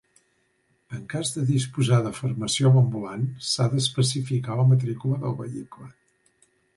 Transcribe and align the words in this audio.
En 0.99 1.01
cas 1.13 1.31
de 1.33 1.41
disposar 1.49 1.99
de 2.07 2.13
farmaciola 2.19 2.81
ambulant 2.85 3.27
s'ha 3.49 3.67
d'especificar 3.75 4.57
la 4.61 4.65
matrícula 4.73 5.21
del 5.27 5.37
vehicle. 5.43 5.91